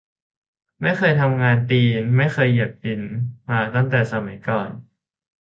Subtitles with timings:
[0.81, 3.01] ไม่เคยทำงาน ตีนไม่เคยเหยียบดิน
[3.49, 3.59] มา
[3.89, 4.69] แต่สมัยก่อน